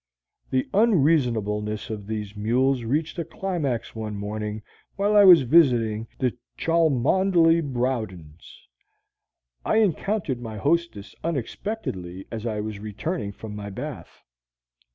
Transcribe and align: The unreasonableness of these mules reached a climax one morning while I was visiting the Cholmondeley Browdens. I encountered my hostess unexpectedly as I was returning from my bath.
The 0.49 0.67
unreasonableness 0.73 1.91
of 1.91 2.07
these 2.07 2.35
mules 2.35 2.85
reached 2.85 3.19
a 3.19 3.23
climax 3.23 3.93
one 3.95 4.15
morning 4.15 4.63
while 4.95 5.15
I 5.15 5.23
was 5.25 5.43
visiting 5.43 6.07
the 6.17 6.35
Cholmondeley 6.57 7.61
Browdens. 7.61 8.65
I 9.63 9.75
encountered 9.75 10.41
my 10.41 10.57
hostess 10.57 11.13
unexpectedly 11.23 12.25
as 12.31 12.47
I 12.47 12.61
was 12.61 12.79
returning 12.79 13.31
from 13.31 13.55
my 13.55 13.69
bath. 13.69 14.23